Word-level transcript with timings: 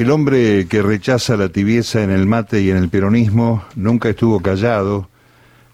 El 0.00 0.10
hombre 0.10 0.66
que 0.66 0.80
rechaza 0.80 1.36
la 1.36 1.50
tibieza 1.50 2.02
en 2.02 2.10
el 2.10 2.24
mate 2.24 2.62
y 2.62 2.70
en 2.70 2.78
el 2.78 2.88
peronismo 2.88 3.64
nunca 3.76 4.08
estuvo 4.08 4.40
callado, 4.40 5.10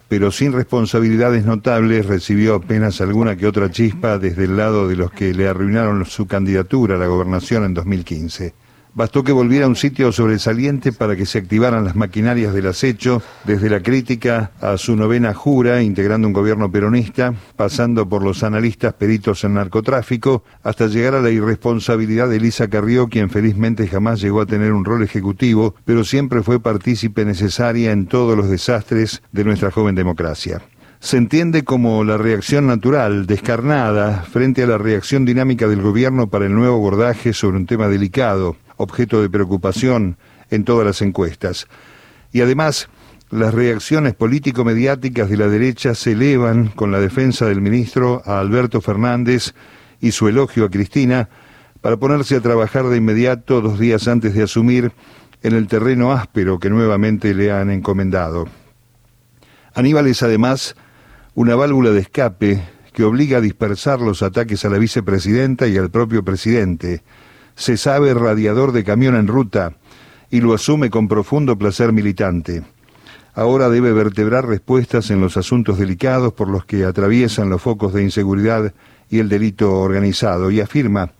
pero 0.09 0.33
sin 0.33 0.53
responsabilidades 0.53 1.45
notables 1.45 2.07
recibió 2.07 2.57
apenas 2.57 3.01
alguna 3.01 3.37
que 3.37 3.47
otra 3.47 3.71
chispa 3.71 4.19
desde 4.19 4.47
el 4.47 4.57
lado 4.57 4.89
de 4.89 4.97
los 4.97 5.13
que 5.13 5.33
le 5.33 5.47
arruinaron 5.47 6.05
su 6.07 6.27
candidatura 6.27 6.97
a 6.97 6.99
la 6.99 7.07
gobernación 7.07 7.67
en 7.67 7.75
2015. 7.75 8.53
Bastó 8.97 9.23
que 9.23 9.33
volviera 9.33 9.67
a 9.67 9.69
un 9.69 9.77
sitio 9.77 10.11
sobresaliente 10.11 10.91
para 10.91 11.17
que 11.17 11.27
se 11.27 11.37
activaran 11.37 11.85
las 11.85 11.97
maquinarias 11.97 12.55
del 12.55 12.67
acecho, 12.67 13.23
desde 13.45 13.69
la 13.69 13.83
crítica 13.83 14.53
a 14.59 14.79
su 14.79 14.97
novena 14.97 15.35
jura, 15.35 15.83
integrando 15.83 16.27
un 16.27 16.33
gobierno 16.33 16.73
peronista, 16.73 17.35
pasando 17.57 18.09
por 18.09 18.25
los 18.25 18.43
analistas 18.43 18.95
peritos 18.95 19.45
en 19.45 19.53
narcotráfico, 19.53 20.45
hasta 20.63 20.87
llegar 20.87 21.15
a 21.15 21.21
la 21.21 21.29
irresponsabilidad 21.29 22.31
de 22.31 22.37
Elisa 22.37 22.69
Carrió, 22.69 23.09
quien 23.09 23.29
felizmente 23.29 23.87
jamás 23.87 24.23
llegó 24.23 24.41
a 24.41 24.47
tener 24.47 24.73
un 24.73 24.87
rol 24.87 25.03
ejecutivo, 25.03 25.75
pero 25.85 26.03
siempre 26.03 26.43
fue 26.43 26.59
partícipe 26.59 27.27
necesaria 27.27 27.93
en 27.93 28.07
todos 28.07 28.35
los 28.35 28.49
desastres 28.49 29.23
de 29.31 29.45
nuestra 29.45 29.71
joven 29.71 29.95
democracia. 29.95 30.63
Se 31.01 31.19
entiende 31.19 31.65
como 31.65 32.03
la 32.03 32.17
reacción 32.17 32.67
natural, 32.67 33.27
descarnada, 33.27 34.23
frente 34.23 34.63
a 34.63 34.67
la 34.67 34.79
reacción 34.79 35.27
dinámica 35.27 35.69
del 35.69 35.83
gobierno 35.83 36.29
para 36.29 36.47
el 36.47 36.55
nuevo 36.55 36.77
abordaje 36.77 37.35
sobre 37.35 37.59
un 37.59 37.67
tema 37.67 37.89
delicado, 37.89 38.57
objeto 38.77 39.23
de 39.23 39.31
preocupación 39.31 40.17
en 40.51 40.65
todas 40.65 40.87
las 40.87 41.03
encuestas. 41.03 41.67
Y 42.33 42.41
además, 42.41 42.89
las 43.31 43.55
reacciones 43.55 44.15
político-mediáticas 44.15 45.29
de 45.29 45.37
la 45.37 45.49
derecha 45.49 45.95
se 45.95 46.13
elevan 46.13 46.69
con 46.69 46.93
la 46.93 47.01
defensa 47.01 47.47
del 47.47 47.61
ministro 47.61 48.23
a 48.25 48.39
Alberto 48.41 48.81
Fernández 48.81 49.55
y 50.01 50.13
su 50.13 50.29
elogio 50.29 50.67
a 50.67 50.71
Cristina 50.71 51.29
para 51.81 51.97
ponerse 51.97 52.37
a 52.37 52.41
trabajar 52.41 52.87
de 52.87 52.97
inmediato 52.97 53.61
dos 53.61 53.79
días 53.79 54.07
antes 54.09 54.35
de 54.35 54.43
asumir 54.43 54.93
en 55.43 55.55
el 55.55 55.67
terreno 55.69 56.13
áspero 56.13 56.59
que 56.59 56.71
nuevamente 56.71 57.35
le 57.35 57.53
han 57.53 57.71
encomendado. 57.71 58.47
Aníbal 59.75 60.07
es 60.07 60.23
además 60.23 60.75
una 61.35 61.55
válvula 61.55 61.91
de 61.91 62.01
escape 62.01 62.63
que 62.93 63.05
obliga 63.05 63.39
a 63.39 63.43
dispersar 63.43 64.01
los 64.01 64.23
ataques 64.23 64.65
a 64.65 64.71
la 64.71 64.79
vicepresidenta 64.79 65.67
y 65.67 65.77
al 65.77 65.91
propio 65.91 66.25
presidente, 66.25 67.03
se 67.57 67.77
sabe 67.77 68.15
radiador 68.15 68.71
de 68.71 68.85
camión 68.85 69.17
en 69.17 69.27
ruta 69.27 69.73
y 70.31 70.41
lo 70.41 70.55
asume 70.55 70.91
con 70.91 71.09
profundo 71.09 71.59
placer 71.59 71.93
militante. 71.93 72.63
Ahora 73.35 73.69
debe 73.69 73.93
vertebrar 73.93 74.47
respuestas 74.47 75.11
en 75.11 75.21
los 75.21 75.37
asuntos 75.37 75.79
delicados 75.79 76.33
por 76.33 76.49
los 76.49 76.65
que 76.65 76.85
atraviesan 76.85 77.51
los 77.51 77.61
focos 77.61 77.93
de 77.93 78.03
inseguridad 78.03 78.73
y 79.11 79.19
el 79.19 79.29
delito 79.29 79.73
organizado 79.75 80.51
y 80.51 80.61
afirma, 80.61 81.13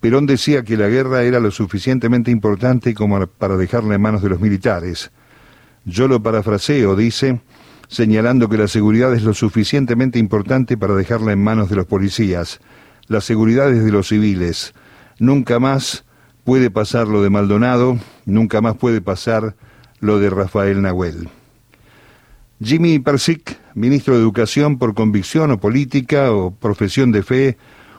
Perón 0.00 0.26
decía 0.26 0.62
que 0.62 0.76
la 0.76 0.88
guerra 0.88 1.22
era 1.22 1.40
lo 1.40 1.50
suficientemente 1.50 2.30
importante 2.30 2.94
como 2.94 3.26
para 3.26 3.56
dejarla 3.56 3.94
en 3.94 4.02
manos 4.02 4.22
de 4.22 4.28
los 4.28 4.40
militares. 4.40 5.10
Yo 5.84 6.06
lo 6.06 6.22
parafraseo, 6.22 6.96
dice, 6.96 7.40
señalando 7.88 8.48
que 8.48 8.58
la 8.58 8.68
seguridad 8.68 9.14
es 9.14 9.22
lo 9.22 9.32
suficientemente 9.32 10.18
importante 10.18 10.76
para 10.76 10.94
dejarla 10.94 11.32
en 11.32 11.42
manos 11.42 11.70
de 11.70 11.76
los 11.76 11.86
policías. 11.86 12.60
La 13.06 13.20
seguridad 13.20 13.72
es 13.72 13.84
de 13.84 13.92
los 13.92 14.08
civiles. 14.08 14.74
Nunca 15.18 15.58
más 15.58 16.04
puede 16.44 16.70
pasar 16.70 17.08
lo 17.08 17.22
de 17.22 17.30
Maldonado, 17.30 17.98
nunca 18.26 18.60
más 18.60 18.76
puede 18.76 19.00
pasar 19.00 19.56
lo 20.00 20.18
de 20.18 20.28
Rafael 20.28 20.82
Nahuel. 20.82 21.28
Jimmy 22.62 22.98
Persic, 22.98 23.58
ministro 23.74 24.14
de 24.14 24.20
Educación 24.20 24.78
por 24.78 24.94
convicción 24.94 25.50
o 25.50 25.58
política 25.58 26.32
o 26.32 26.50
profesión 26.50 27.12
de 27.12 27.22
fe, 27.22 27.56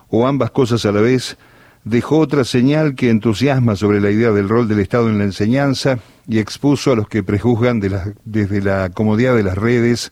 o 0.10 0.28
ambas 0.28 0.52
cosas 0.52 0.86
a 0.86 0.92
la 0.92 1.02
vez, 1.02 1.38
dejó 1.84 2.20
otra 2.20 2.44
señal 2.44 2.94
que 2.94 3.10
entusiasma 3.10 3.76
sobre 3.76 4.00
la 4.00 4.12
idea 4.12 4.32
del 4.32 4.48
rol 4.48 4.68
del 4.68 4.80
Estado 4.80 5.10
en 5.10 5.18
la 5.18 5.24
enseñanza 5.24 6.00
y 6.28 6.38
expuso 6.38 6.92
a 6.92 6.96
los 6.96 7.08
que 7.08 7.24
prejuzgan 7.24 7.80
desde 8.26 8.62
la 8.62 8.90
comodidad 8.90 9.36
de 9.36 9.44
las 9.44 9.58
redes, 9.58 10.12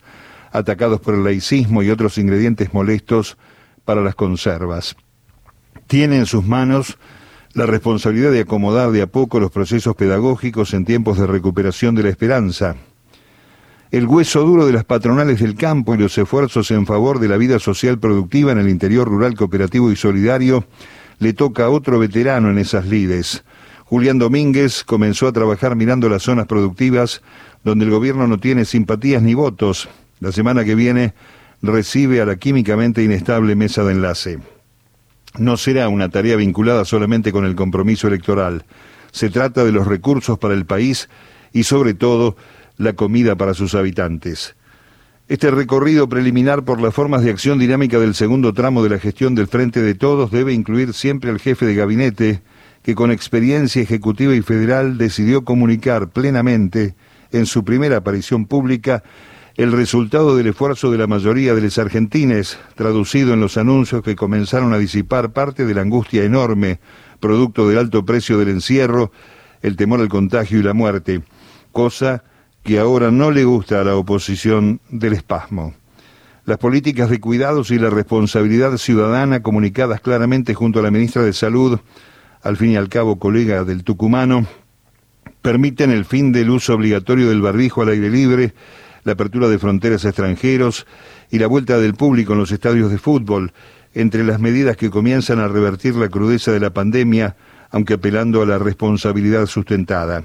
atacados 0.51 1.01
por 1.01 1.13
el 1.13 1.23
laicismo 1.23 1.83
y 1.83 1.89
otros 1.91 2.17
ingredientes 2.17 2.73
molestos 2.73 3.37
para 3.83 4.01
las 4.01 4.15
conservas 4.15 4.95
tiene 5.95 6.17
en 6.17 6.25
sus 6.25 6.45
manos 6.45 6.97
la 7.53 7.65
responsabilidad 7.65 8.29
de 8.29 8.41
acomodar 8.41 8.91
de 8.91 9.01
a 9.01 9.07
poco 9.07 9.39
los 9.39 9.49
procesos 9.49 9.95
pedagógicos 9.95 10.73
en 10.73 10.83
tiempos 10.83 11.17
de 11.17 11.25
recuperación 11.25 11.95
de 11.95 12.03
la 12.03 12.09
esperanza. 12.09 12.75
El 13.91 14.05
hueso 14.05 14.41
duro 14.41 14.65
de 14.65 14.73
las 14.73 14.83
patronales 14.83 15.39
del 15.39 15.55
campo 15.55 15.95
y 15.95 15.97
los 15.97 16.17
esfuerzos 16.17 16.69
en 16.71 16.85
favor 16.85 17.19
de 17.19 17.29
la 17.29 17.37
vida 17.37 17.59
social 17.59 17.97
productiva 17.97 18.51
en 18.51 18.57
el 18.57 18.67
interior 18.67 19.07
rural 19.07 19.35
cooperativo 19.35 19.89
y 19.89 19.95
solidario 19.95 20.65
le 21.19 21.31
toca 21.31 21.63
a 21.63 21.69
otro 21.69 21.97
veterano 21.97 22.49
en 22.49 22.57
esas 22.57 22.87
lides. 22.87 23.45
Julián 23.85 24.19
Domínguez 24.19 24.83
comenzó 24.83 25.29
a 25.29 25.31
trabajar 25.31 25.77
mirando 25.77 26.09
las 26.09 26.23
zonas 26.23 26.45
productivas 26.45 27.21
donde 27.63 27.85
el 27.85 27.91
gobierno 27.91 28.27
no 28.27 28.37
tiene 28.37 28.65
simpatías 28.65 29.23
ni 29.23 29.33
votos. 29.33 29.87
La 30.19 30.33
semana 30.33 30.65
que 30.65 30.75
viene 30.75 31.13
recibe 31.61 32.19
a 32.19 32.25
la 32.25 32.35
químicamente 32.35 33.01
inestable 33.01 33.55
mesa 33.55 33.85
de 33.85 33.93
enlace 33.93 34.54
no 35.37 35.57
será 35.57 35.89
una 35.89 36.09
tarea 36.09 36.35
vinculada 36.35 36.85
solamente 36.85 37.31
con 37.31 37.45
el 37.45 37.55
compromiso 37.55 38.07
electoral. 38.07 38.65
Se 39.11 39.29
trata 39.29 39.63
de 39.63 39.71
los 39.71 39.87
recursos 39.87 40.37
para 40.37 40.53
el 40.53 40.65
país 40.65 41.09
y 41.53 41.63
sobre 41.63 41.93
todo 41.93 42.35
la 42.77 42.93
comida 42.93 43.35
para 43.35 43.53
sus 43.53 43.75
habitantes. 43.75 44.55
Este 45.27 45.49
recorrido 45.49 46.07
preliminar 46.07 46.65
por 46.65 46.79
las 46.79 46.93
formas 46.93 47.23
de 47.23 47.31
acción 47.31 47.57
dinámica 47.57 47.97
del 47.99 48.13
segundo 48.13 48.53
tramo 48.53 48.83
de 48.83 48.89
la 48.89 48.99
gestión 48.99 49.33
del 49.33 49.47
Frente 49.47 49.81
de 49.81 49.95
Todos 49.95 50.29
debe 50.29 50.53
incluir 50.53 50.93
siempre 50.93 51.31
al 51.31 51.39
jefe 51.39 51.65
de 51.65 51.73
gabinete, 51.73 52.41
que 52.83 52.93
con 52.93 53.09
experiencia 53.09 53.81
ejecutiva 53.81 54.35
y 54.35 54.41
federal 54.41 54.99
decidió 54.99 55.43
comunicar 55.43 56.09
plenamente, 56.09 56.93
en 57.31 57.47
su 57.47 57.63
primera 57.63 57.97
aparición 57.97 58.45
pública, 58.45 59.03
el 59.57 59.71
resultado 59.71 60.35
del 60.35 60.47
esfuerzo 60.47 60.91
de 60.91 60.97
la 60.97 61.07
mayoría 61.07 61.55
de 61.55 61.61
los 61.61 61.77
argentines, 61.77 62.59
traducido 62.75 63.33
en 63.33 63.39
los 63.39 63.57
anuncios 63.57 64.03
que 64.03 64.15
comenzaron 64.15 64.73
a 64.73 64.77
disipar 64.77 65.31
parte 65.31 65.65
de 65.65 65.73
la 65.73 65.81
angustia 65.81 66.23
enorme, 66.23 66.79
producto 67.21 67.69
del 67.69 67.77
alto 67.77 68.05
precio 68.05 68.37
del 68.37 68.49
encierro, 68.49 69.11
el 69.61 69.77
temor 69.77 70.01
al 70.01 70.09
contagio 70.09 70.59
y 70.59 70.63
la 70.63 70.73
muerte, 70.73 71.21
cosa 71.71 72.23
que 72.63 72.79
ahora 72.79 73.11
no 73.11 73.31
le 73.31 73.45
gusta 73.45 73.79
a 73.79 73.83
la 73.85 73.95
oposición 73.95 74.81
del 74.89 75.13
espasmo. 75.13 75.73
Las 76.43 76.57
políticas 76.57 77.09
de 77.09 77.21
cuidados 77.21 77.71
y 77.71 77.79
la 77.79 77.89
responsabilidad 77.89 78.75
ciudadana 78.77 79.41
comunicadas 79.41 80.01
claramente 80.01 80.53
junto 80.53 80.79
a 80.79 80.83
la 80.83 80.91
ministra 80.91 81.23
de 81.23 81.33
Salud, 81.33 81.79
al 82.43 82.57
fin 82.57 82.71
y 82.71 82.75
al 82.75 82.89
cabo 82.89 83.19
colega 83.19 83.63
del 83.63 83.83
tucumano, 83.83 84.45
permiten 85.41 85.91
el 85.91 86.05
fin 86.05 86.31
del 86.33 86.49
uso 86.49 86.73
obligatorio 86.73 87.29
del 87.29 87.41
barbijo 87.41 87.81
al 87.81 87.89
aire 87.89 88.09
libre, 88.09 88.53
la 89.05 89.13
apertura 89.13 89.47
de 89.47 89.59
fronteras 89.59 90.03
a 90.03 90.09
extranjeros 90.09 90.85
y 91.31 91.39
la 91.39 91.47
vuelta 91.47 91.79
del 91.79 91.93
público 91.93 92.33
en 92.33 92.39
los 92.39 92.51
estadios 92.51 92.91
de 92.91 92.97
fútbol, 92.97 93.53
entre 93.93 94.25
las 94.25 94.41
medidas 94.41 94.75
que 94.75 94.89
comienzan 94.89 95.39
a 95.39 95.47
revertir 95.47 95.95
la 95.95 96.09
crudeza 96.09 96.51
de 96.51 96.59
la 96.59 96.73
pandemia, 96.73 97.37
aunque 97.71 97.93
apelando 97.93 98.41
a 98.41 98.45
la 98.45 98.57
responsabilidad 98.57 99.45
sustentada. 99.45 100.23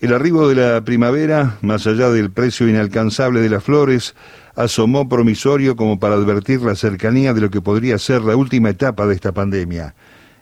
El 0.00 0.12
arribo 0.12 0.48
de 0.48 0.54
la 0.54 0.84
primavera, 0.84 1.56
más 1.62 1.86
allá 1.86 2.10
del 2.10 2.30
precio 2.30 2.68
inalcanzable 2.68 3.40
de 3.40 3.48
las 3.48 3.64
flores, 3.64 4.14
asomó 4.54 5.08
promisorio 5.08 5.74
como 5.74 5.98
para 5.98 6.14
advertir 6.14 6.60
la 6.60 6.74
cercanía 6.74 7.32
de 7.32 7.40
lo 7.40 7.50
que 7.50 7.62
podría 7.62 7.98
ser 7.98 8.22
la 8.22 8.36
última 8.36 8.68
etapa 8.68 9.06
de 9.06 9.14
esta 9.14 9.32
pandemia 9.32 9.94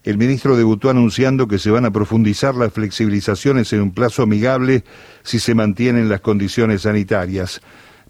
el 0.05 0.19
ministro 0.19 0.57
debutó 0.57 0.91
anunciando 0.91 1.47
que 1.47 1.59
se 1.59 1.71
van 1.71 1.85
a 1.85 1.93
profundizar 1.93 2.55
las 2.55 2.73
flexibilizaciones 2.73 3.73
en 3.73 3.83
un 3.83 3.93
plazo 3.93 4.23
amigable 4.23 4.85
si 5.23 5.39
se 5.39 5.55
mantienen 5.55 6.09
las 6.09 6.21
condiciones 6.21 6.83
sanitarias. 6.83 7.61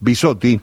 Bisotti 0.00 0.60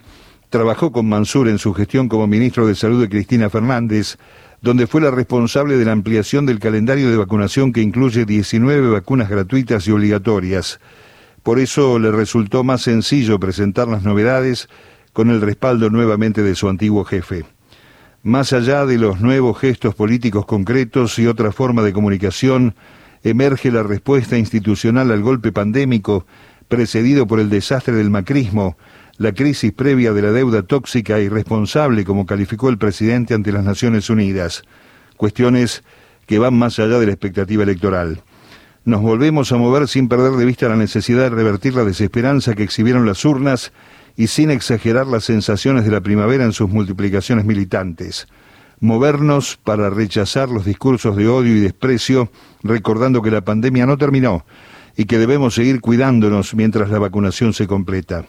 trabajó 0.49 0.91
con 0.91 1.07
Mansur 1.07 1.47
en 1.47 1.59
su 1.59 1.73
gestión 1.73 2.09
como 2.09 2.25
ministro 2.25 2.65
de 2.65 2.73
Salud 2.73 2.99
de 2.99 3.09
Cristina 3.09 3.49
Fernández, 3.49 4.17
donde 4.61 4.87
fue 4.87 5.01
la 5.01 5.11
responsable 5.11 5.77
de 5.77 5.85
la 5.85 5.91
ampliación 5.91 6.45
del 6.45 6.59
calendario 6.59 7.11
de 7.11 7.17
vacunación 7.17 7.71
que 7.71 7.81
incluye 7.81 8.25
19 8.25 8.89
vacunas 8.89 9.29
gratuitas 9.29 9.87
y 9.87 9.91
obligatorias. 9.91 10.79
Por 11.43 11.59
eso 11.59 11.99
le 11.99 12.11
resultó 12.11 12.63
más 12.63 12.81
sencillo 12.81 13.39
presentar 13.39 13.87
las 13.87 14.03
novedades 14.03 14.67
con 15.13 15.29
el 15.29 15.41
respaldo 15.41 15.89
nuevamente 15.89 16.43
de 16.43 16.55
su 16.55 16.67
antiguo 16.67 17.05
jefe. 17.05 17.45
Más 18.23 18.51
allá 18.51 18.85
de 18.85 18.97
los 18.97 19.21
nuevos 19.21 19.57
gestos 19.59 19.95
políticos 19.95 20.45
concretos 20.45 21.17
y 21.19 21.27
otra 21.27 21.53
forma 21.53 21.83
de 21.83 21.93
comunicación, 21.93 22.75
emerge 23.23 23.71
la 23.71 23.81
respuesta 23.81 24.37
institucional 24.37 25.11
al 25.11 25.21
golpe 25.21 25.53
pandémico, 25.53 26.25
precedido 26.67 27.27
por 27.27 27.39
el 27.39 27.49
desastre 27.49 27.93
del 27.95 28.09
macrismo, 28.09 28.77
la 29.17 29.31
crisis 29.31 29.71
previa 29.71 30.11
de 30.11 30.21
la 30.21 30.31
deuda 30.33 30.63
tóxica 30.63 31.17
e 31.17 31.23
irresponsable, 31.23 32.03
como 32.03 32.25
calificó 32.25 32.67
el 32.67 32.77
presidente 32.77 33.33
ante 33.33 33.53
las 33.53 33.63
Naciones 33.63 34.09
Unidas. 34.09 34.63
Cuestiones 35.15 35.83
que 36.25 36.39
van 36.39 36.55
más 36.55 36.77
allá 36.77 36.99
de 36.99 37.05
la 37.05 37.13
expectativa 37.13 37.63
electoral. 37.63 38.21
Nos 38.83 39.01
volvemos 39.01 39.53
a 39.53 39.57
mover 39.57 39.87
sin 39.87 40.09
perder 40.09 40.33
de 40.33 40.45
vista 40.45 40.67
la 40.67 40.75
necesidad 40.75 41.23
de 41.23 41.29
revertir 41.29 41.73
la 41.73 41.85
desesperanza 41.85 42.53
que 42.53 42.63
exhibieron 42.63 43.05
las 43.05 43.23
urnas 43.23 43.71
y 44.19 44.27
sin 44.27 44.51
exagerar 44.51 45.07
las 45.07 45.23
sensaciones 45.23 45.85
de 45.85 45.91
la 45.91 46.01
primavera 46.01 46.43
en 46.43 46.51
sus 46.51 46.69
multiplicaciones 46.69 47.45
militantes. 47.45 48.27
movernos 48.81 49.57
para 49.63 49.89
rechazar 49.89 50.49
los 50.49 50.65
discursos 50.65 51.15
de 51.15 51.29
odio 51.29 51.55
y 51.55 51.61
desprecio, 51.61 52.29
recordando 52.61 53.21
que 53.21 53.31
la 53.31 53.39
pandemia 53.39 53.85
no 53.85 53.97
terminó 53.97 54.45
y 54.97 55.05
que 55.05 55.17
debemos 55.17 55.55
seguir 55.55 55.79
cuidándonos 55.79 56.53
mientras 56.53 56.89
la 56.89 56.99
vacunación 56.99 57.53
se 57.53 57.65
completa. 57.65 58.25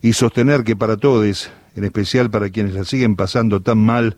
Y 0.00 0.14
sostener 0.14 0.64
que 0.64 0.76
para 0.76 0.96
todos, 0.96 1.50
en 1.76 1.84
especial 1.84 2.30
para 2.30 2.48
quienes 2.48 2.72
la 2.72 2.84
siguen 2.84 3.14
pasando 3.14 3.60
tan 3.60 3.78
mal 3.78 4.16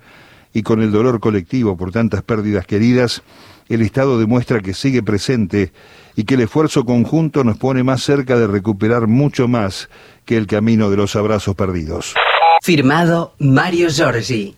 y 0.53 0.63
con 0.63 0.81
el 0.81 0.93
dolor 0.93 1.19
colectivo 1.19 1.77
por 1.77 1.91
tantas 1.91 2.23
pérdidas 2.23 2.67
queridas, 2.67 3.25
el 3.69 3.83
Estado 3.83 4.19
demuestra 4.19 4.61
que 4.61 4.75
sigue 4.75 5.03
presente 5.03 5.73
y 6.15 6.25
que 6.25 6.35
el 6.35 6.43
esfuerzo 6.43 6.85
conjunto 6.85 7.45
nos 7.45 7.59
pone 7.59 7.83
más 7.83 8.03
cerca 8.03 8.39
de 8.39 8.47
recuperar 8.47 9.07
mucho 9.07 9.49
más 9.49 9.89
que 10.25 10.37
el 10.37 10.47
camino 10.47 10.91
de 10.91 10.97
los 10.97 11.17
abrazos 11.17 11.55
perdidos. 11.55 12.15
Firmado 12.63 13.35
Mario 13.39 13.89
Giorgi. 13.91 14.57